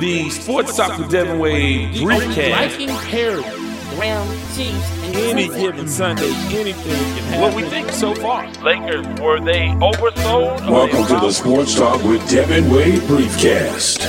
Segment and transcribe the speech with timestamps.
[0.00, 2.50] The Sports Talk with Devin Wade briefcast.
[2.50, 3.42] Liking Perry,
[3.94, 7.40] Brown Chiefs, and Any given Sunday, anything can happen.
[7.40, 8.50] What we think so far.
[8.64, 10.68] Lakers, were they oversold?
[10.68, 14.00] Welcome they to the Sports Talk with Devin Wade Briefcast.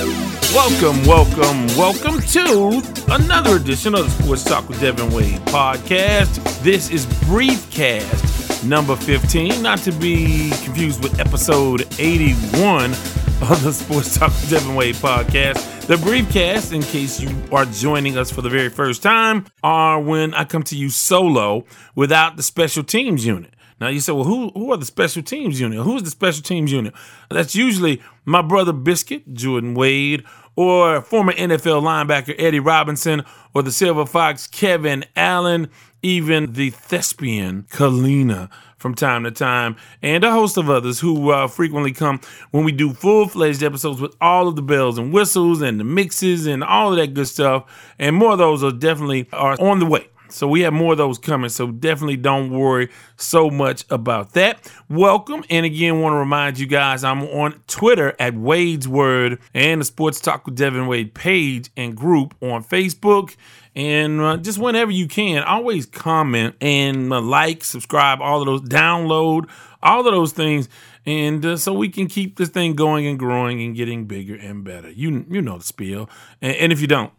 [0.52, 2.82] Welcome, welcome, welcome to
[3.14, 6.60] another edition of the Sports Talk with Devin Wade podcast.
[6.64, 8.29] This is Briefcast
[8.64, 14.74] number 15, not to be confused with episode 81 of the Sports Talk with Devin
[14.74, 15.86] Wade podcast.
[15.86, 20.34] The Briefcast, in case you are joining us for the very first time, are when
[20.34, 23.54] I come to you solo without the special teams unit.
[23.80, 25.82] Now you say, well, who who are the special teams unit?
[25.82, 26.92] Who's the special teams unit?
[27.30, 30.24] That's usually my brother Biscuit, Jordan Wade,
[30.60, 33.24] or former NFL linebacker Eddie Robinson,
[33.54, 35.70] or the Silver Fox Kevin Allen,
[36.02, 41.48] even the thespian Kalina from time to time, and a host of others who uh,
[41.48, 45.62] frequently come when we do full fledged episodes with all of the bells and whistles
[45.62, 47.94] and the mixes and all of that good stuff.
[47.98, 50.08] And more of those are definitely are on the way.
[50.32, 51.50] So we have more of those coming.
[51.50, 54.70] So definitely don't worry so much about that.
[54.88, 55.44] Welcome.
[55.50, 59.84] And again, want to remind you guys I'm on Twitter at Wade's Word and the
[59.84, 63.36] Sports Talk with Devin Wade page and group on Facebook.
[63.74, 68.62] And uh, just whenever you can, always comment and uh, like, subscribe, all of those,
[68.62, 69.48] download,
[69.82, 70.68] all of those things.
[71.06, 74.64] And uh, so we can keep this thing going and growing and getting bigger and
[74.64, 74.90] better.
[74.90, 76.10] You you know the spiel.
[76.42, 77.12] And, and if you don't,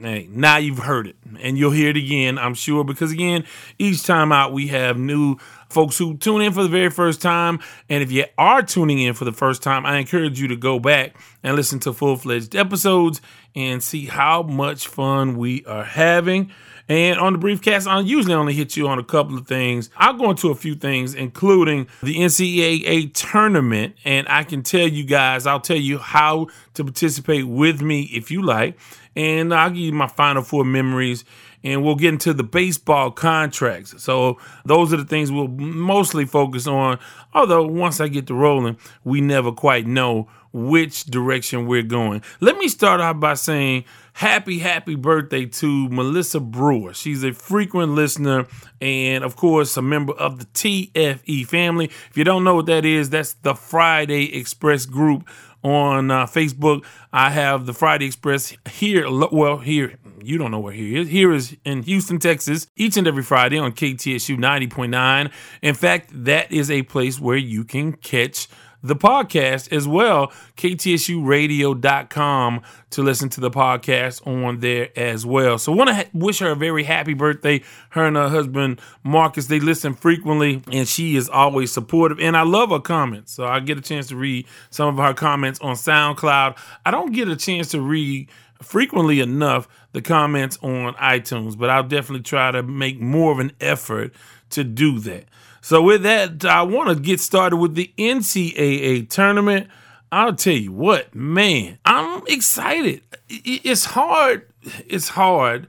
[0.00, 3.44] Hey, now you've heard it, and you'll hear it again, I'm sure, because again,
[3.78, 5.36] each time out we have new
[5.68, 7.60] folks who tune in for the very first time.
[7.88, 10.78] And if you are tuning in for the first time, I encourage you to go
[10.78, 13.20] back and listen to full fledged episodes
[13.54, 16.50] and see how much fun we are having.
[16.88, 19.90] And on the briefcast, I usually only hit you on a couple of things.
[19.96, 23.94] I'll go into a few things, including the NCAA tournament.
[24.04, 28.32] And I can tell you guys, I'll tell you how to participate with me if
[28.32, 28.76] you like.
[29.16, 31.24] And I'll give you my final four memories.
[31.62, 34.02] And we'll get into the baseball contracts.
[34.02, 36.98] So those are the things we'll mostly focus on.
[37.34, 42.22] Although once I get to rolling, we never quite know which direction we're going.
[42.40, 43.84] Let me start out by saying
[44.14, 46.92] happy, happy birthday to Melissa Brewer.
[46.92, 48.46] She's a frequent listener
[48.80, 51.86] and, of course, a member of the TFE family.
[51.86, 55.28] If you don't know what that is, that's the Friday Express group
[55.62, 56.84] on uh, Facebook.
[57.12, 59.06] I have the Friday Express here.
[59.10, 61.08] Well, here, you don't know where here is.
[61.08, 65.30] Here is in Houston, Texas, each and every Friday on KTSU 90.9.
[65.62, 68.48] In fact, that is a place where you can catch
[68.82, 75.58] the podcast as well, ktsusradio.com to listen to the podcast on there as well.
[75.58, 77.62] So want to ha- wish her a very happy birthday.
[77.90, 82.42] Her and her husband Marcus, they listen frequently and she is always supportive and I
[82.42, 83.32] love her comments.
[83.32, 86.56] So I get a chance to read some of her comments on SoundCloud.
[86.84, 88.28] I don't get a chance to read
[88.62, 93.52] frequently enough the comments on iTunes, but I'll definitely try to make more of an
[93.60, 94.12] effort
[94.50, 95.24] to do that.
[95.60, 99.68] So with that, I want to get started with the NCAA tournament.
[100.12, 103.02] I'll tell you what, man, I'm excited.
[103.28, 104.46] It's hard.
[104.86, 105.68] It's hard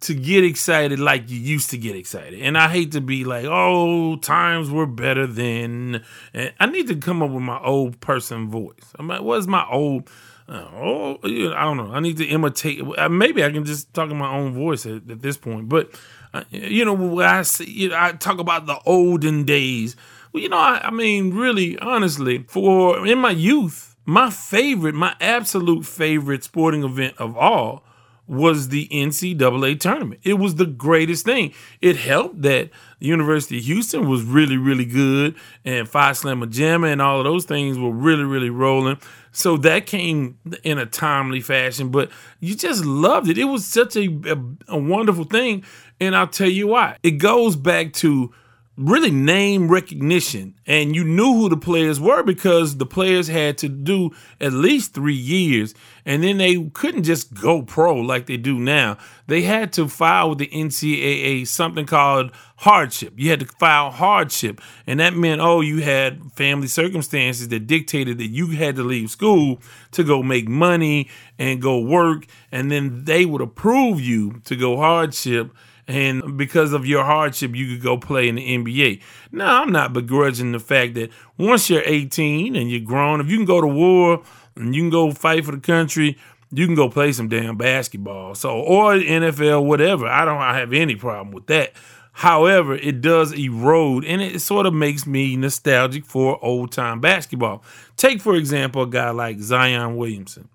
[0.00, 2.40] to get excited like you used to get excited.
[2.40, 6.02] And I hate to be like, oh, times were better then.
[6.32, 8.94] And I need to come up with my old person voice.
[8.98, 10.08] I'm like, what's my old
[10.50, 11.92] uh, oh, I don't know.
[11.92, 12.82] I need to imitate.
[13.08, 15.68] Maybe I can just talk in my own voice at, at this point.
[15.68, 15.98] But uh,
[16.32, 19.96] Uh, you know, I see, you know, I talk about the olden days.
[20.32, 25.14] Well, you know, I, I mean, really, honestly, for in my youth, my favorite, my
[25.20, 27.84] absolute favorite sporting event of all
[28.30, 30.20] was the NCAA tournament.
[30.22, 31.52] It was the greatest thing.
[31.80, 32.70] It helped that
[33.00, 37.24] the University of Houston was really, really good, and Phi Slama Jama and all of
[37.24, 38.98] those things were really, really rolling.
[39.32, 43.36] So that came in a timely fashion, but you just loved it.
[43.36, 45.64] It was such a, a, a wonderful thing.
[46.00, 46.96] And I'll tell you why.
[47.02, 48.32] It goes back to
[48.80, 50.54] really name recognition.
[50.66, 54.10] And you knew who the players were because the players had to do
[54.40, 55.74] at least three years.
[56.06, 58.96] And then they couldn't just go pro like they do now.
[59.26, 63.12] They had to file with the NCAA something called hardship.
[63.16, 64.62] You had to file hardship.
[64.86, 69.10] And that meant, oh, you had family circumstances that dictated that you had to leave
[69.10, 69.60] school
[69.92, 72.24] to go make money and go work.
[72.50, 75.52] And then they would approve you to go hardship
[75.90, 79.00] and because of your hardship, you could go play in the NBA.
[79.32, 83.36] Now, I'm not begrudging the fact that once you're 18 and you're grown, if you
[83.36, 84.22] can go to war
[84.54, 86.16] and you can go fight for the country,
[86.52, 88.34] you can go play some damn basketball.
[88.34, 90.06] So, or NFL, whatever.
[90.06, 91.72] I don't have any problem with that.
[92.12, 97.62] However, it does erode and it sort of makes me nostalgic for old time basketball.
[97.96, 100.48] Take, for example, a guy like Zion Williamson.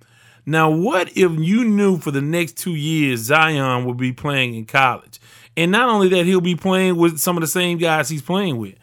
[0.46, 4.66] Now, what if you knew for the next two years Zion would be playing in
[4.66, 5.20] college?
[5.58, 8.58] And not only that, he'll be playing with some of the same guys he's playing
[8.58, 8.76] with.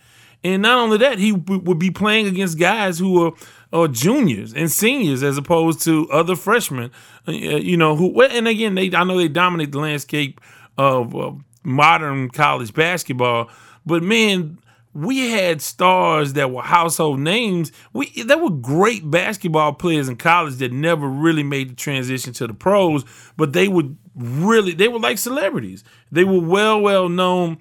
[0.45, 3.33] And not only that, he would be playing against guys who are,
[3.73, 6.91] are juniors and seniors as opposed to other freshmen,
[7.29, 10.41] uh, you know, who, and again, they I know they dominate the landscape
[10.77, 11.33] of uh,
[11.63, 13.51] modern college basketball,
[13.87, 14.59] but man,
[14.95, 17.73] we had stars that were household names.
[17.93, 22.47] We there were great basketball players in college that never really made the transition to
[22.47, 23.05] the pros,
[23.37, 25.83] but they would really they were like celebrities.
[26.11, 27.59] They were well well known.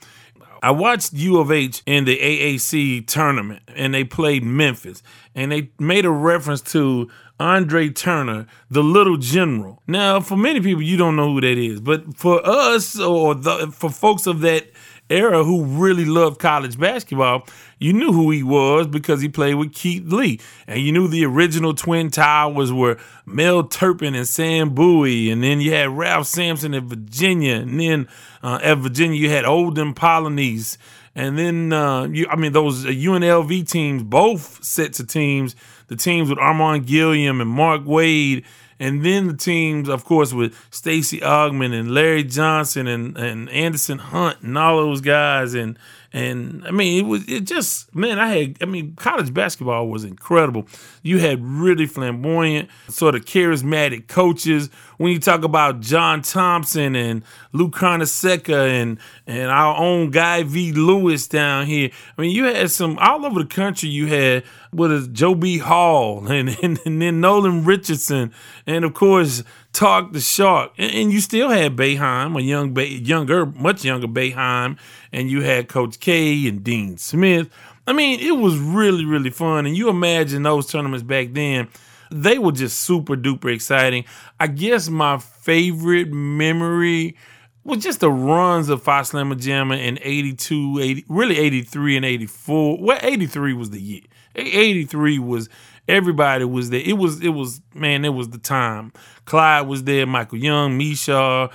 [0.64, 5.02] I watched U of H in the AAC tournament and they played Memphis
[5.34, 9.82] and they made a reference to Andre Turner, the little general.
[9.88, 13.72] Now, for many people, you don't know who that is, but for us or the,
[13.72, 14.68] for folks of that
[15.12, 17.46] era who really loved college basketball,
[17.80, 20.40] you knew who he was because he played with Keith Lee.
[20.68, 25.30] And you knew the original Twin Towers were Mel Turpin and Sam Bowie.
[25.30, 27.56] And then you had Ralph Sampson at Virginia.
[27.56, 28.08] And then
[28.44, 30.78] uh, at Virginia, you had Olden Polynice.
[31.14, 35.56] And then, uh, you, I mean, those UNLV teams, both sets of teams,
[35.88, 38.46] the teams with Armen Gilliam and Mark Wade
[38.82, 44.00] and then the teams, of course, with Stacey Augmon and Larry Johnson and, and Anderson
[44.00, 45.54] Hunt and all those guys.
[45.54, 45.78] And
[46.14, 48.20] and I mean, it was it just man.
[48.20, 50.68] I had I mean, college basketball was incredible.
[51.04, 54.70] You had really flamboyant, sort of charismatic coaches.
[54.98, 57.24] When you talk about John Thompson and
[57.54, 60.74] Lou Carnesecca and and our own Guy V.
[60.74, 61.90] Lewis down here.
[62.18, 63.88] I mean, you had some all over the country.
[63.88, 65.60] You had what is Joe B.
[65.60, 68.34] Hall and, and, and then Nolan Richardson
[68.66, 70.74] and of course Tark the Shark.
[70.78, 74.78] And, and you still had Boeheim, a young, younger, much younger Boeheim,
[75.12, 77.50] and you had Coach K and Dean Smith.
[77.88, 79.66] I mean, it was really, really fun.
[79.66, 81.68] And you imagine those tournaments back then,
[82.12, 84.06] they were just super duper exciting.
[84.40, 87.16] I guess my favorite memory
[87.64, 92.78] was just the runs of Phi Slama Jama in 82, 80, really 83 and 84.
[92.82, 94.02] Well, 83 was the year.
[94.36, 95.50] 83 was
[95.92, 96.82] everybody was there.
[96.84, 98.94] It was it was man, it was the time.
[99.26, 101.52] Clyde was there, Michael Young, Micheaux,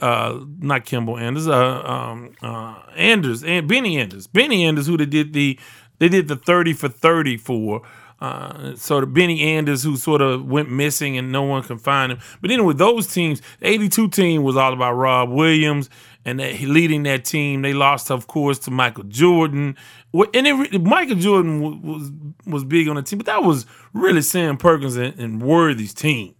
[0.00, 5.06] uh, not Kimball Anders, uh, um, uh, Anders and Benny Anders, Benny Anders, who they
[5.06, 5.58] did the
[5.98, 7.82] they did the thirty for thirty for.
[8.20, 12.18] Uh, so Benny Anders, who sort of went missing and no one can find him.
[12.40, 15.90] But anyway, those teams, the 82 team was all about Rob Williams
[16.24, 17.62] and that, leading that team.
[17.62, 19.76] They lost, of course, to Michael Jordan.
[20.12, 22.12] And it, Michael Jordan was, was,
[22.46, 26.34] was big on the team, but that was really Sam Perkins and, and Worthy's team,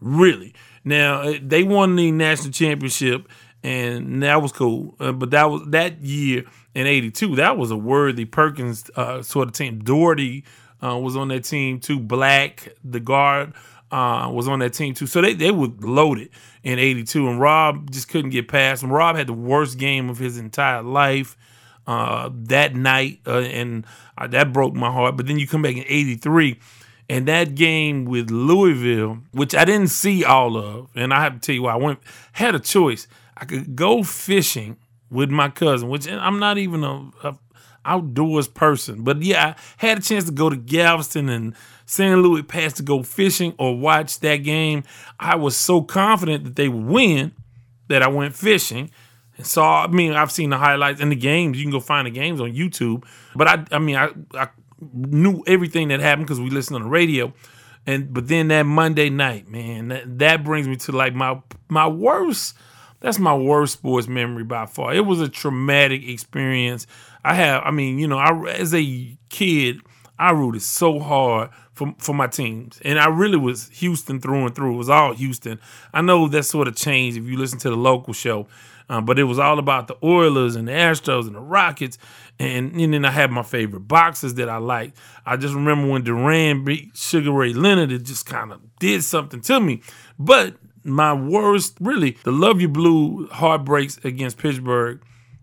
[0.00, 0.54] really.
[0.84, 3.28] Now uh, they won the national championship,
[3.62, 4.94] and that was cool.
[4.98, 6.44] Uh, but that was that year
[6.74, 7.36] in '82.
[7.36, 9.80] That was a Worthy Perkins uh, sort of team.
[9.80, 10.44] Daugherty
[10.82, 12.00] uh, was on that team too.
[12.00, 13.52] Black, the guard,
[13.90, 15.06] uh, was on that team too.
[15.06, 16.30] So they they were loaded
[16.62, 18.82] in '82, and Rob just couldn't get past.
[18.82, 21.36] And Rob had the worst game of his entire life.
[21.86, 23.84] Uh, that night, and
[24.28, 25.16] that broke my heart.
[25.16, 26.60] But then you come back in '83,
[27.08, 31.40] and that game with Louisville, which I didn't see all of, and I have to
[31.40, 31.98] tell you why I went
[32.32, 33.08] had a choice.
[33.36, 34.76] I could go fishing
[35.10, 37.38] with my cousin, which I'm not even a, a
[37.84, 41.54] outdoors person, but yeah, I had a chance to go to Galveston and
[41.90, 42.22] St.
[42.22, 44.84] Luis Pass to go fishing or watch that game.
[45.18, 47.32] I was so confident that they would win
[47.88, 48.92] that I went fishing.
[49.36, 51.58] And saw, I mean, I've seen the highlights and the games.
[51.58, 53.04] You can go find the games on YouTube.
[53.34, 56.88] But I, I mean, I, I knew everything that happened because we listened on the
[56.88, 57.32] radio.
[57.88, 61.88] And but then that Monday night, man, that, that brings me to like my my
[61.88, 62.54] worst.
[63.00, 64.94] That's my worst sports memory by far.
[64.94, 66.86] It was a traumatic experience.
[67.24, 69.80] I have, I mean, you know, I as a kid,
[70.20, 74.54] I rooted so hard for for my teams, and I really was Houston through and
[74.54, 74.74] through.
[74.74, 75.58] It was all Houston.
[75.94, 78.46] I know that sort of changed if you listen to the local show,
[78.90, 81.96] uh, but it was all about the Oilers and the Astros and the Rockets.
[82.38, 84.98] And, and then I had my favorite boxers that I liked.
[85.24, 89.40] I just remember when Duran beat Sugar Ray Leonard, it just kind of did something
[89.42, 89.82] to me.
[90.18, 95.00] But my worst, really, the Luv Ya Blue heartbreaks against Pittsburgh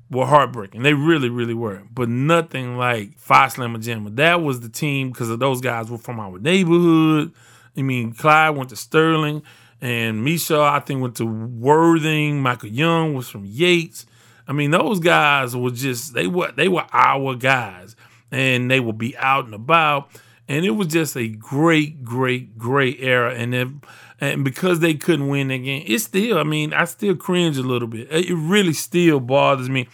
[0.10, 0.84] were heartbreaking.
[0.84, 1.84] They really, really were.
[1.92, 4.12] But nothing like Phi Slama Jama.
[4.12, 7.34] That was the team because of those guys were from our neighborhood.
[7.76, 9.44] I mean, Clyde went to Sterling.
[9.80, 12.42] And Micheaux, I think, went to Worthing.
[12.42, 14.06] Michael Young was from Yates.
[14.48, 17.96] I mean, those guys were just they were they were our guys,
[18.32, 20.10] and they would be out and about,
[20.48, 23.34] and it was just a great, great, great era.
[23.34, 23.82] And then,
[24.20, 26.38] and because they couldn't win that game, it's still.
[26.38, 28.08] I mean, I still cringe a little bit.
[28.12, 29.88] It really still bothers me.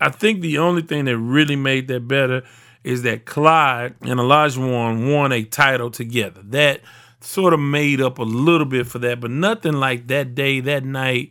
[0.00, 2.42] I think the only thing that really made that better
[2.82, 6.40] is that Clyde and Olajuwon won a title together.
[6.44, 6.80] That
[7.20, 10.84] sort of made up a little bit for that, but nothing like that day, that
[10.84, 11.30] night.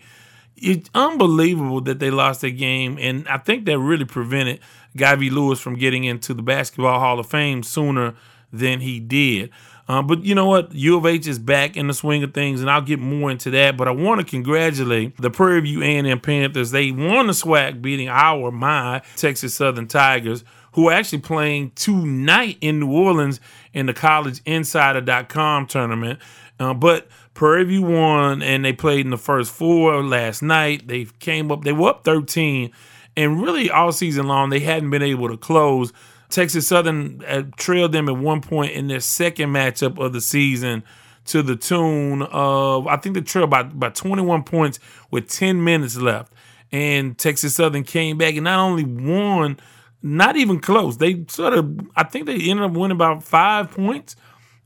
[0.55, 4.59] It's unbelievable that they lost that game, and I think that really prevented
[4.95, 5.29] Guy V.
[5.29, 8.15] Lewis from getting into the Basketball Hall of Fame sooner
[8.51, 9.49] than he did.
[9.89, 10.71] Uh, but you know what?
[10.73, 13.49] U of H is back in the swing of things, and I'll get more into
[13.49, 13.75] that.
[13.75, 16.69] But I want to congratulate the Prairie View A&M Panthers.
[16.69, 22.57] They won the SWAC, beating our my Texas Southern Tigers, who are actually playing tonight
[22.61, 23.39] in New Orleans
[23.73, 26.19] in the CollegeInsider.com tournament.
[26.59, 30.87] Uh, but Prairie View won, and they played in the first four last night.
[30.87, 32.69] They came up, they were up 13,
[33.17, 35.93] and really all season long they hadn't been able to close.
[36.29, 40.83] Texas Southern uh, trailed them at one point in their second matchup of the season
[41.25, 44.79] to the tune of I think they trailed by by 21 points
[45.11, 46.33] with 10 minutes left.
[46.71, 49.59] And Texas Southern came back and not only won,
[50.03, 50.97] not even close.
[50.97, 54.15] They sort of I think they ended up winning about five points.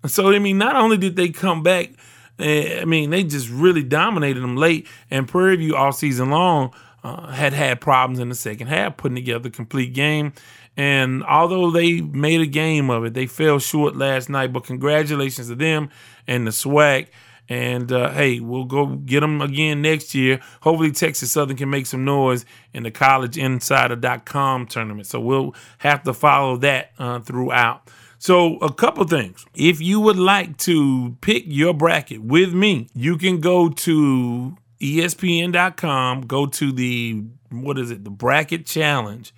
[0.05, 1.91] So I mean, not only did they come back,
[2.39, 4.87] eh, I mean they just really dominated them late.
[5.09, 9.15] And Prairie View all season long uh, had had problems in the second half putting
[9.15, 10.33] together a complete game.
[10.75, 14.51] And although they made a game of it, they fell short last night.
[14.51, 15.89] But congratulations to them
[16.27, 17.07] and the SWAC.
[17.49, 20.39] And uh, hey, we'll go get them again next year.
[20.61, 25.07] Hopefully, Texas Southern can make some noise in the collegeinsider.com tournament.
[25.07, 27.89] So we'll have to follow that uh, throughout.
[28.17, 29.45] So, a couple things.
[29.53, 36.21] If you would like to pick your bracket with me, you can go to ESPN.com,
[36.21, 39.33] go to the, what is it, the bracket challenge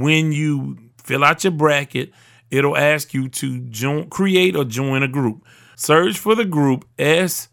[0.00, 2.12] when you fill out your bracket,
[2.50, 5.44] it'll ask you to join, create or join a group.
[5.76, 7.48] Search for the group S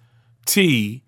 [0.45, 1.03] T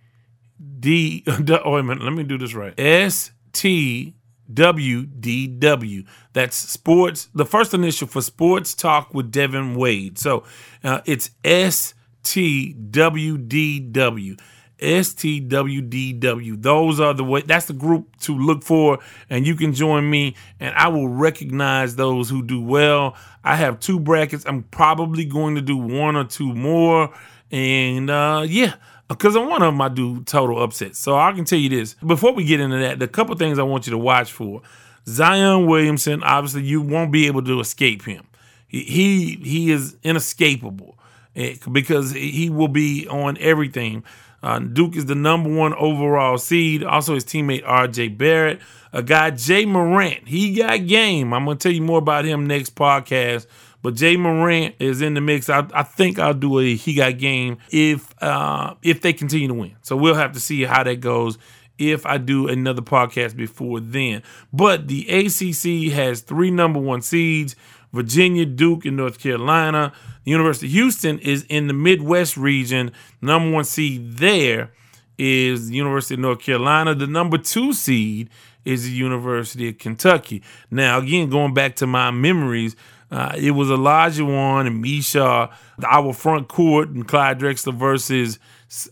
[0.79, 1.23] D.
[1.65, 2.77] Oh, wait let me do this right.
[2.79, 4.15] S T
[4.53, 6.03] W D W.
[6.33, 7.29] That's sports.
[7.33, 10.17] The first initial for Sports Talk with Devin Wade.
[10.19, 10.43] So
[10.83, 14.35] uh, it's S T W D W.
[14.79, 16.61] STWDW.
[16.61, 18.99] Those are the way that's the group to look for
[19.29, 23.15] and you can join me and I will recognize those who do well.
[23.43, 24.45] I have two brackets.
[24.45, 27.13] I'm probably going to do one or two more
[27.51, 28.75] and uh yeah,
[29.07, 30.99] because on one of them I do total upsets.
[30.99, 31.93] So I can tell you this.
[31.95, 34.61] Before we get into that, the couple things I want you to watch for.
[35.05, 38.25] Zion Williamson, obviously you won't be able to escape him.
[38.67, 40.97] He he is inescapable
[41.35, 44.03] eh, because he will be on everything.
[44.43, 46.83] Uh, Duke is the number one overall seed.
[46.83, 48.59] Also, his teammate RJ Barrett,
[48.91, 50.27] a guy Ja Morant.
[50.27, 51.33] He got game.
[51.33, 53.47] I'm gonna tell you more about him next podcast.
[53.81, 55.49] But Ja Morant is in the mix.
[55.49, 59.53] I, I think I'll do a he got game if uh, if they continue to
[59.53, 59.75] win.
[59.81, 61.37] So we'll have to see how that goes
[61.77, 64.23] if I do another podcast before then.
[64.51, 67.55] But the ACC has three number one seeds.
[67.93, 69.93] Virginia, Duke, and North Carolina.
[70.25, 72.91] The University of Houston is in the Midwest region.
[73.21, 74.71] Number one seed there
[75.17, 76.95] is the University of North Carolina.
[76.95, 78.29] The number two seed
[78.65, 80.41] is the University of Kentucky.
[80.71, 82.75] Now, again, going back to my memories,
[83.11, 85.51] uh, it was Olajuwon and Micheaux,
[85.85, 88.39] our front court, and Clyde Drexler versus.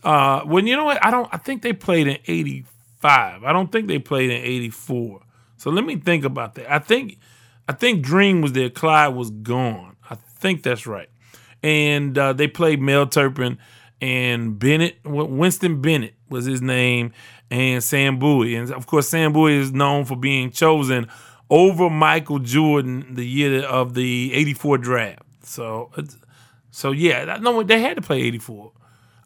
[0.04, 1.04] Uh, well, you know what?
[1.04, 1.28] I don't.
[1.32, 3.42] I think they played in '85.
[3.42, 5.22] I don't think they played in '84.
[5.56, 6.72] So let me think about that.
[6.72, 7.18] I think
[7.68, 8.70] I think Dream was there.
[8.70, 9.96] Clyde was gone.
[10.08, 11.08] I think that's right.
[11.62, 13.58] And uh, they played Mel Turpin
[14.00, 14.98] and Bennett.
[15.04, 17.12] Winston Bennett was his name,
[17.50, 18.56] and Sam Bowie.
[18.56, 21.08] And of course, Sam Bowie is known for being chosen
[21.48, 25.22] over Michael Jordan the year of the '84 draft.
[25.44, 25.92] So,
[26.70, 28.72] so yeah, no, they had to play '84.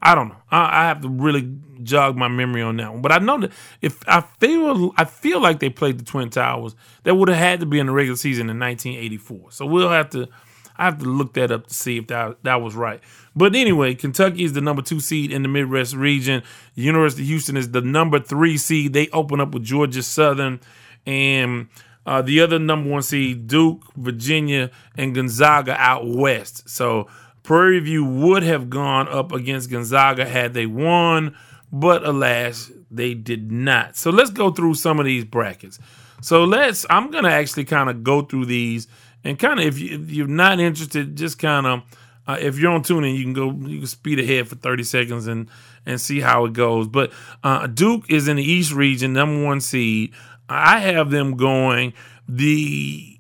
[0.03, 0.37] I don't know.
[0.51, 1.51] I, I, have to really
[1.83, 3.03] jog my memory on that one.
[3.03, 6.77] But I know that if I feel I feel like they played the Twin Towers,
[7.05, 9.53] that would have had to be in the regular season in 1984.
[9.53, 10.29] So we'll have to
[10.77, 13.01] I have to look that up to see if that that was right.
[13.35, 16.43] But anyway, Kentucky is the number two seed in the Midwest region.
[16.75, 18.93] University of Houston is the number three seed.
[18.93, 20.61] They open up with Georgia Southern
[21.07, 21.69] and
[22.05, 26.69] uh, the other number one seed, Duke, Virginia, and Gonzaga out west.
[26.69, 27.09] So
[27.47, 31.37] Prairie View would have gone up against Gonzaga had they won,
[31.71, 33.97] but alas, they did not.
[33.97, 35.79] So let's go through some of these brackets.
[36.21, 38.89] So let's, I'm going to actually kind of go through these
[39.23, 41.83] and kind of, if, you, you're not interested, just kind of,
[42.27, 45.29] uh, if you're on tuning, you can go, you can speed ahead for 30 seconds
[45.29, 45.49] and,
[45.87, 46.89] and see how it goes.
[46.89, 47.13] But
[47.45, 50.13] uh, Duke is in the East region, number one seed.
[50.49, 51.93] I have them going
[52.29, 53.16] the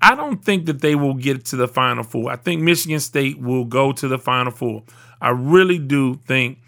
[0.00, 2.30] I don't think that they will get to the Final Four.
[2.30, 4.82] I think Michigan State will go to the Final Four.
[5.20, 6.58] I really do think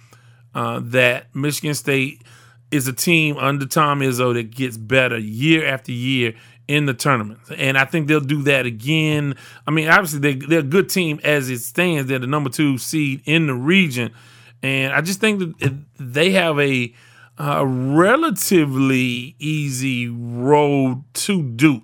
[0.55, 2.23] uh, that Michigan State
[2.71, 6.35] is a team under Tom Izzo that gets better year after year
[6.67, 7.41] in the tournament.
[7.57, 9.37] And I think they'll do that again.
[9.67, 12.09] I mean, obviously, they, they're a good team as it stands.
[12.09, 14.13] They're the number two seed in the region.
[14.63, 16.95] And I just think that they have a,
[17.39, 21.83] a relatively easy road to Duke.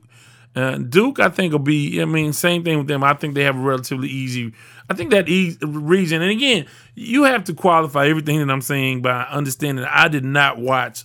[0.55, 3.05] Uh, Duke, I think, will be, I mean, same thing with them.
[3.05, 4.53] I think they have a relatively easy,
[4.89, 6.23] I think that e- region.
[6.23, 6.67] And again,
[6.97, 11.05] you have to qualify everything that I'm saying by understanding I did not watch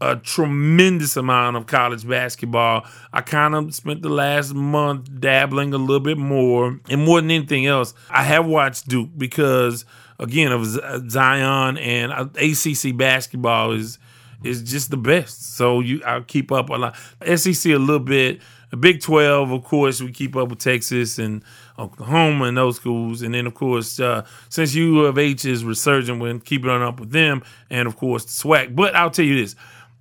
[0.00, 2.86] a tremendous amount of college basketball.
[3.12, 7.30] I kind of spent the last month dabbling a little bit more, and more than
[7.30, 9.84] anything else, I have watched Duke because
[10.18, 10.64] again of
[11.10, 13.98] Zion and uh, ACC basketball is
[14.44, 15.56] is just the best.
[15.56, 16.96] So you I keep up a lot.
[17.36, 18.40] SEC a little bit.
[18.70, 21.44] The Big Twelve, of course, we keep up with Texas and
[21.78, 26.20] Oklahoma and those schools, and then of course, uh, since U of H is resurgent,
[26.20, 28.74] we're keeping up with them, and of course, the SWAC.
[28.74, 29.54] But I'll tell you this: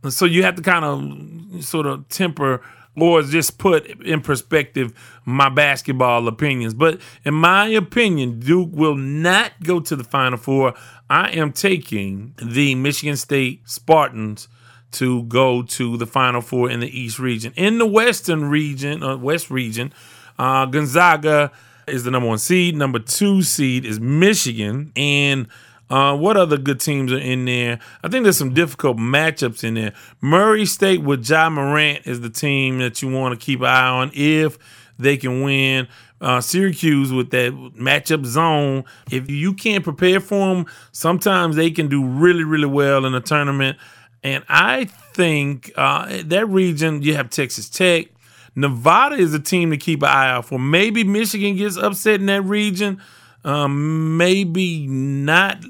[0.10, 2.62] so you have to kind of sort of temper
[2.98, 4.94] or just put in perspective
[5.26, 6.74] my basketball opinions.
[6.74, 10.74] But in my opinion, Duke will not go to the Final Four.
[11.10, 14.48] I am taking the Michigan State Spartans
[14.96, 17.54] to go to the Final Four in the East region.
[17.56, 19.94] In the Western region, uh, West region,
[20.38, 21.52] uh, Gonzaga
[21.88, 22.76] is the number one seed.
[22.76, 25.48] Number two seed is Michigan, and
[25.90, 27.80] uh, what other good teams are in there?
[28.04, 29.94] I think there's some difficult matchups in there.
[30.20, 33.88] Murray State with Ja Morant is the team that you want to keep an eye
[33.88, 34.58] on if
[34.98, 35.88] they can win.
[36.22, 38.86] Uh, Syracuse with that matchup zone.
[39.12, 43.22] If you can't prepare for them, sometimes they can do really, really well in a
[43.22, 43.78] tournament.
[44.26, 48.08] And I think uh, that region, you have Texas Tech.
[48.56, 50.58] Nevada is a team to keep an eye out for.
[50.58, 53.00] Maybe Michigan gets upset in that region.
[53.44, 55.64] Um, maybe not.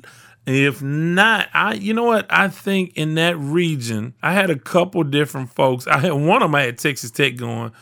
[0.45, 5.03] If not, I you know what I think in that region, I had a couple
[5.03, 5.85] different folks.
[5.85, 7.73] I had one of them had Texas Tech going,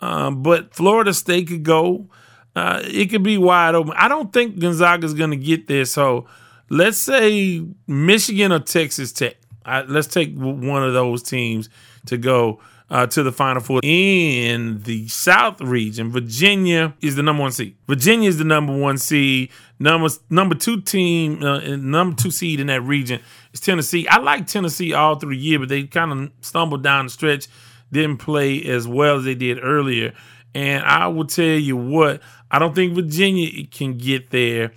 [0.00, 2.08] um, but Florida State could go.
[2.56, 3.92] Uh, it could be wide open.
[3.98, 5.84] I don't think Gonzaga's going to get there.
[5.84, 6.26] So
[6.70, 9.36] let's say Michigan or Texas Tech.
[9.64, 11.68] I, let's take one of those teams
[12.06, 13.80] to go uh, to the Final Four.
[13.82, 17.76] In the South region, Virginia is the number one seed.
[17.88, 19.50] Virginia is the number one seed.
[19.78, 23.20] Number number two team, uh, number two seed in that region
[23.52, 24.06] is Tennessee.
[24.08, 27.48] I like Tennessee all through the year, but they kind of stumbled down the stretch,
[27.90, 30.12] didn't play as well as they did earlier.
[30.54, 32.20] And I will tell you what,
[32.50, 34.72] I don't think Virginia can get there.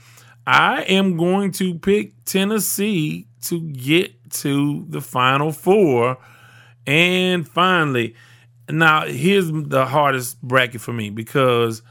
[0.48, 6.18] I am going to pick Tennessee to get to the Final Four.
[6.88, 8.16] And finally,
[8.70, 11.82] now here's the hardest bracket for me because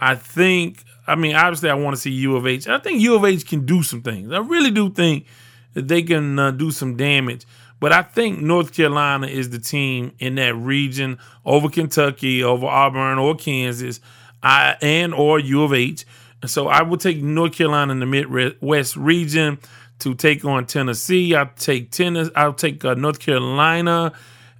[0.00, 2.68] I think, I mean, obviously I want to see U of H.
[2.68, 4.32] I think U of H can do some things.
[4.32, 5.26] I really do think
[5.74, 7.46] that they can uh, do some damage.
[7.80, 13.18] But I think North Carolina is the team in that region over Kentucky, over Auburn
[13.18, 14.00] or Kansas,
[14.42, 16.04] I, and or U of H.
[16.46, 19.58] So I will take North Carolina in the Midwest region
[20.00, 21.34] to take on Tennessee.
[21.34, 22.32] I'll take Tennessee.
[22.36, 24.12] I'll take uh, North Carolina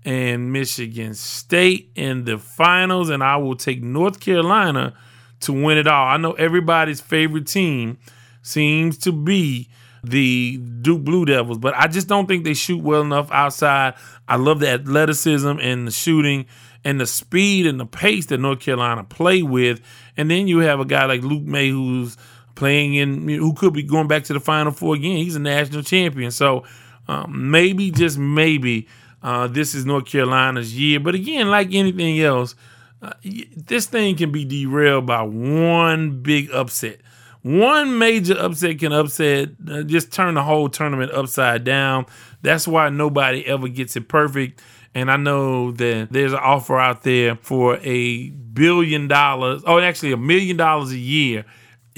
[0.04, 4.94] and Michigan State in the finals, and I will take North Carolina
[5.40, 6.08] to win it all.
[6.08, 7.98] I know everybody's favorite team
[8.42, 9.68] seems to be
[10.02, 13.94] the Duke Blue Devils, but I just don't think they shoot well enough outside.
[14.26, 16.46] I love the athleticism and the shooting
[16.84, 19.80] and the speed and the pace that North Carolina play with.
[20.16, 22.16] And then you have a guy like Luke Maye who's
[22.58, 25.16] playing in, who could be going back to the Final Four again.
[25.16, 26.32] He's a national champion.
[26.32, 26.64] So
[27.06, 28.88] um, maybe, just maybe,
[29.22, 30.98] uh, this is North Carolina's year.
[30.98, 32.56] But again, like anything else,
[33.00, 37.00] uh, this thing can be derailed by one big upset.
[37.42, 42.06] One major upset can upset, uh, just turn the whole tournament upside down.
[42.42, 44.60] That's why nobody ever gets it perfect.
[44.96, 50.10] And I know that there's an offer out there for a billion dollars, oh, actually
[50.10, 51.44] a million dollars a year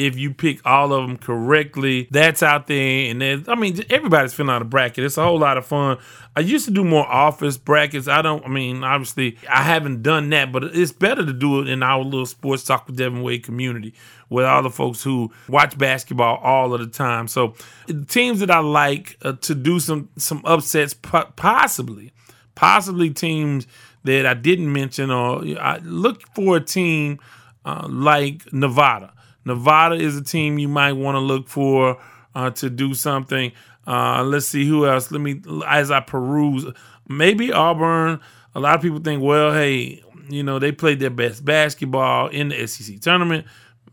[0.06, 2.08] if you pick all of them correctly.
[2.10, 3.10] That's out there.
[3.10, 5.04] And then, I mean, everybody's filling out a bracket.
[5.04, 5.98] It's a whole lot of fun.
[6.36, 8.08] I used to do more office brackets.
[8.08, 11.68] I don't, I mean, obviously, I haven't done that, but it's better to do it
[11.68, 13.94] in our little sports talk with Devin Wade community
[14.28, 17.28] with all the folks who watch basketball all of the time.
[17.28, 17.54] So,
[18.08, 22.12] teams that I like uh, to do some some upsets, possibly,
[22.54, 23.66] possibly teams
[24.04, 27.18] that I didn't mention, or I look for a team
[27.64, 29.12] uh, like Nevada.
[29.44, 32.00] Nevada is a team you might want to look for
[32.34, 33.52] uh, to do something.
[33.86, 35.10] Uh, let's see who else.
[35.10, 36.66] Let me, as I peruse,
[37.08, 38.20] maybe Auburn.
[38.54, 42.48] A lot of people think, well, hey, you know, they played their best basketball in
[42.48, 43.46] the SEC tournament.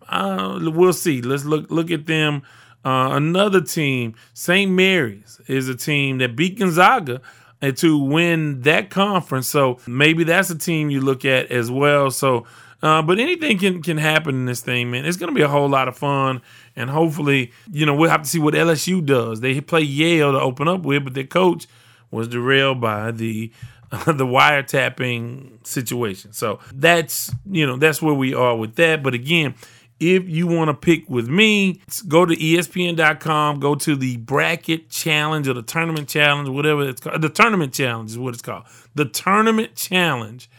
[0.08, 1.22] Uh, we'll see.
[1.22, 2.44] Let's look look at them.
[2.86, 4.72] Uh, another team, St.
[4.72, 7.22] Mary's, is a team that beat Gonzaga
[7.62, 9.48] and to win that conference.
[9.48, 12.12] So maybe that's a team you look at as well.
[12.12, 12.46] So,
[12.82, 15.06] uh, but anything can can happen in this thing, man.
[15.06, 16.42] It's going to be a whole lot of fun,
[16.76, 19.42] and hopefully, you know, we'll have to see what LSU does.
[19.42, 21.68] They play Yale to open up with, but their coach
[22.12, 23.52] was derailed by the
[23.92, 26.34] the wiretapping situation.
[26.34, 29.02] So that's you know that's where we are with that.
[29.02, 29.56] But again,
[30.00, 35.48] if you want to pick with me, go to ESPN.com, go to the bracket challenge
[35.48, 37.22] or the tournament challenge, whatever it's called.
[37.22, 38.66] The tournament challenge is what it's called.
[38.94, 40.50] The tournament challenge.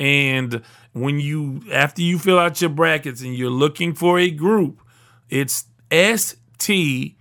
[0.00, 0.62] And
[1.00, 4.82] when you, after you fill out your brackets and you're looking for a group,
[5.28, 7.16] it's STWDW.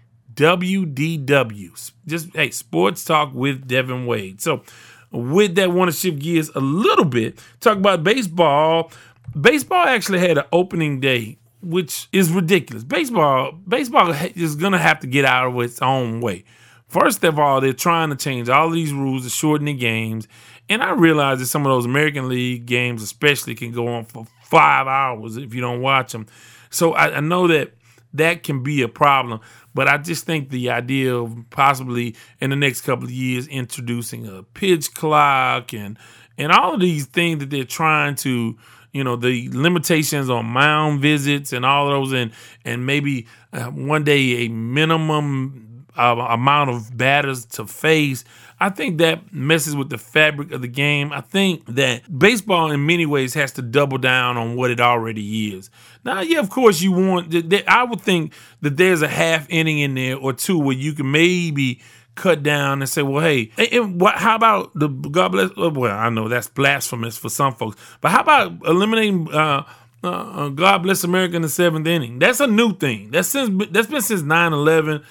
[2.06, 4.42] Just, hey, sports talk with Devin Wade.
[4.42, 4.64] So,
[5.12, 8.92] with that, want to shift gears a little bit, talk about baseball.
[9.40, 12.84] Baseball actually had an opening day which is ridiculous.
[12.84, 16.44] Baseball, baseball is gonna have to get out of its own way.
[16.88, 20.28] First of all, they're trying to change all these rules to shorten the games,
[20.70, 24.28] and I realize that some of those American League games, especially, can go on for
[24.44, 26.28] five hours if you don't watch them.
[26.70, 27.74] So I, I know that
[28.14, 29.42] that can be a problem,
[29.74, 34.28] but I just think the idea of possibly in the next couple of years introducing
[34.28, 35.98] a pitch clock and
[36.38, 38.58] and all of these things that they're trying to
[38.92, 42.32] you know the limitations on mound visits and all those and
[42.66, 48.24] and maybe uh, one day a minimum uh, amount of batters to face
[48.60, 51.14] I think that messes with the fabric of the game.
[51.14, 55.54] I think that baseball, in many ways, has to double down on what it already
[55.54, 55.70] is.
[56.04, 57.34] Now, yeah, of course, you want.
[57.68, 61.12] I would think that there's a half inning in there or two where you can
[61.12, 61.82] maybe
[62.16, 65.52] cut down and say, well, hey, and what, how about the God bless?
[65.58, 69.64] Uh, well, I know that's blasphemous for some folks, but how about eliminating uh,
[70.04, 72.20] uh, uh, God bless America in the seventh inning?
[72.20, 73.12] That's a new thing.
[73.12, 75.04] That's since that's been since 9-11.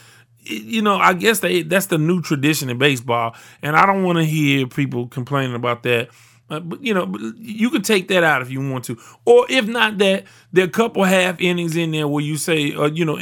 [0.49, 4.19] You know, I guess they that's the new tradition in baseball, and I don't want
[4.19, 6.11] to hear people complaining about that.
[6.49, 9.67] Uh, but you know, you can take that out if you want to, or if
[9.67, 13.05] not that, there are a couple half innings in there where you say, uh, you
[13.05, 13.19] know,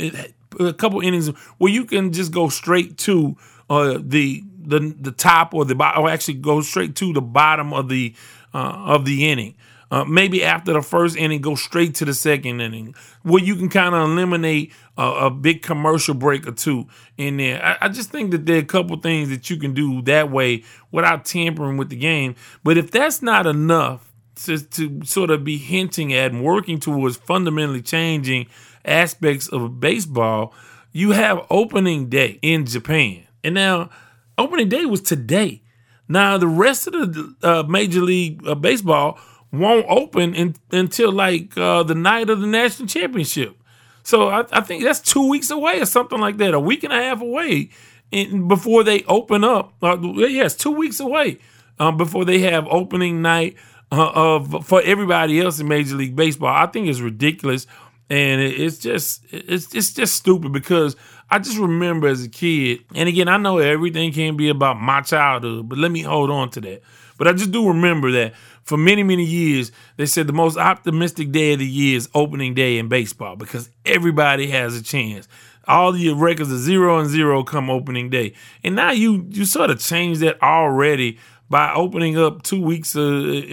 [0.60, 3.36] a couple innings where you can just go straight to
[3.70, 7.72] uh, the the the top or the bottom, or actually go straight to the bottom
[7.72, 8.14] of the
[8.52, 9.54] uh, of the inning.
[9.90, 13.68] Uh, maybe after the first inning, go straight to the second inning, where you can
[13.68, 16.86] kind of eliminate a, a, big commercial break or two
[17.18, 17.62] in there.
[17.62, 20.30] I, I, just think that there are a couple things that you can do that
[20.30, 22.34] way without tampering with the game.
[22.64, 24.12] But if that's not enough
[24.46, 28.46] to, to sort of be hinting at and working towards fundamentally changing
[28.84, 30.54] aspects of baseball,
[30.92, 33.24] you have opening day in Japan.
[33.42, 33.90] And now,
[34.38, 35.62] opening day was today.
[36.08, 39.18] Now, the rest of the uh, Major League uh, Baseball
[39.58, 43.56] won't open in, until like uh, the night of the national championship.
[44.02, 46.92] So I, I, think that's two weeks away or something like that, a week and
[46.92, 47.70] a half away
[48.10, 49.72] in, before they open up.
[49.82, 51.38] Uh, yes, two weeks away
[51.78, 53.56] um, before they have opening night
[53.90, 56.54] uh, of for everybody else in Major League Baseball.
[56.54, 57.66] I think it's ridiculous,
[58.10, 60.96] and it, it's just it's it's just stupid because
[61.30, 65.00] I just remember as a kid, and again, I know everything can't be about my
[65.00, 66.82] childhood, but let me hold on to that.
[67.16, 71.30] But I just do remember that for many, many years, they said the most optimistic
[71.30, 75.28] day of the year is opening day in baseball because everybody has a chance.
[75.66, 78.34] All the records are zero and zero come opening day.
[78.62, 83.00] And now you you sort of change that already by opening up two weeks uh,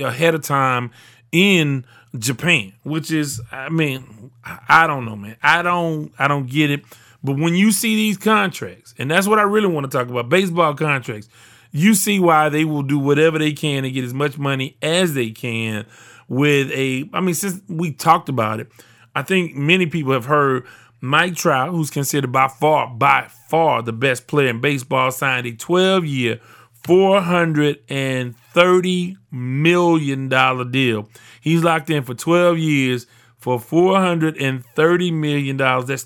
[0.04, 0.92] ahead of time
[1.32, 1.86] in
[2.18, 5.38] Japan, which is, I mean, I don't know, man.
[5.42, 6.84] I don't, I don't get it.
[7.24, 10.30] But when you see these contracts, and that's what I really want to talk about
[10.30, 11.30] baseball contracts,
[11.72, 15.14] you see why they will do whatever they can to get as much money as
[15.14, 15.86] they can
[16.28, 17.10] with a.
[17.14, 18.72] I mean, since we talked about it,
[19.16, 20.66] I think many people have heard
[21.02, 25.54] Mike Trout, who's considered by far, by far the best player in baseball, signed a
[25.54, 26.40] 12 year,
[26.84, 31.10] $430 million deal.
[31.42, 33.08] He's locked in for 12 years
[33.38, 35.58] for $430 million.
[35.58, 36.04] That's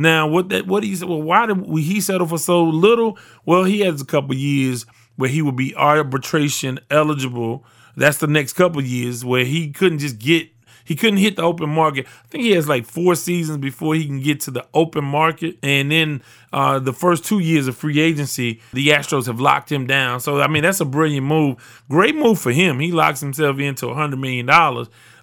[0.00, 1.08] Now, what that what he said?
[1.08, 3.18] Well, why did he settle for so little?
[3.44, 7.64] Well, he has a couple years where he would be arbitration eligible.
[7.96, 10.48] That's the next couple years where he couldn't just get
[10.88, 12.06] he couldn't hit the open market.
[12.06, 15.58] I think he has like four seasons before he can get to the open market.
[15.62, 19.86] And then uh, the first two years of free agency, the Astros have locked him
[19.86, 20.20] down.
[20.20, 21.84] So, I mean, that's a brilliant move.
[21.90, 22.80] Great move for him.
[22.80, 24.48] He locks himself into $100 million.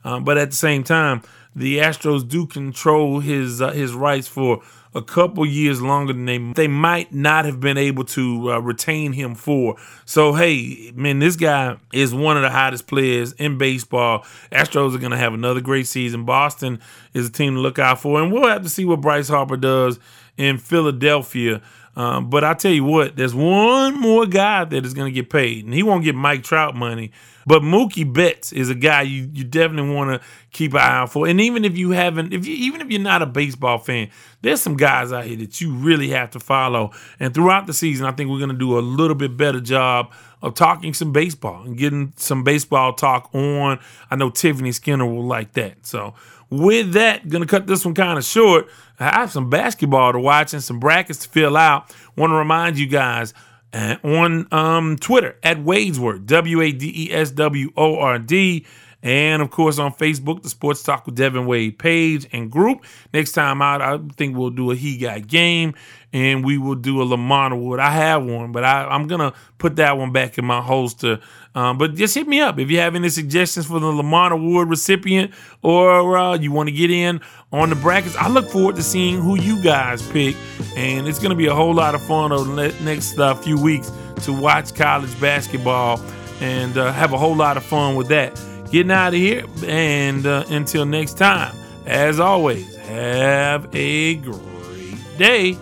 [0.04, 1.24] Um, but at the same time,
[1.56, 4.62] the Astros do control his uh, his rights for
[4.96, 9.12] a couple years longer than they they might not have been able to uh, retain
[9.12, 9.76] him for.
[10.06, 14.26] So hey, man, this guy is one of the hottest players in baseball.
[14.52, 16.24] Astros are going to have another great season.
[16.24, 16.80] Boston
[17.14, 19.58] is a team to look out for, and we'll have to see what Bryce Harper
[19.58, 20.00] does
[20.38, 21.62] in Philadelphia.
[21.98, 25.30] Um, but I tell you what, there's one more guy that is going to get
[25.30, 27.12] paid, and he won't get Mike Trout money.
[27.46, 31.12] But Mookie Betts is a guy you, you definitely want to keep an eye out
[31.12, 31.28] for.
[31.28, 34.10] And even if you haven't, if you even if you're not a baseball fan,
[34.42, 36.92] there's some guys out here that you really have to follow.
[37.20, 40.56] And throughout the season, I think we're to do a little bit better job of
[40.56, 43.80] talking some baseball and getting some baseball talk on.
[44.10, 45.86] I know Tiffany Skinner will like that.
[45.86, 46.16] So
[46.50, 48.68] with that, gonna cut this one kind of short.
[49.00, 51.94] I have some basketball to watch and some brackets to fill out.
[52.16, 53.34] Want to remind you guys
[53.76, 58.66] uh, on um, Twitter at Wadesword, W A D E S W O R D.
[59.06, 62.84] And of course, on Facebook, the Sports Talk with Devin Wade page and group.
[63.14, 65.76] Next time out, I think we'll do a He Got Game
[66.12, 67.80] and we will do a Lamont Award.
[67.80, 71.20] I have one, but I, am going to put that one back in my holster.
[71.54, 74.70] Um, but just hit me up if you have any suggestions for the Lamont Award
[74.70, 78.16] recipient or uh, you want to get in on the brackets.
[78.16, 80.36] I look forward to seeing who you guys pick.
[80.76, 83.62] And it's going to be a whole lot of fun over the next uh, few
[83.62, 83.92] weeks
[84.24, 86.02] to watch college basketball
[86.42, 88.36] and uh, have a whole lot of fun with that
[88.72, 89.46] getting out of here.
[89.66, 95.58] And uh, until next time, as always, have a great day.